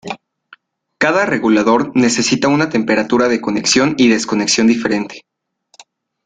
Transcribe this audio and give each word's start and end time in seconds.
Cada 0.97 1.27
regulador 1.27 1.91
necesita 1.95 2.47
una 2.47 2.69
temperatura 2.71 3.27
de 3.27 3.39
conexión 3.39 3.93
y 3.99 4.09
desconexión 4.09 4.65
diferente. 4.65 5.25